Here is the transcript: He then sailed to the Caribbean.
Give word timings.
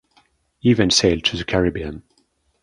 He 0.57 0.73
then 0.73 0.89
sailed 0.89 1.25
to 1.25 1.37
the 1.37 1.45
Caribbean. 1.45 2.01